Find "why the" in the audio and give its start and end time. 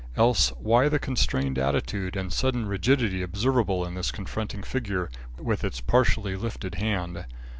0.59-0.97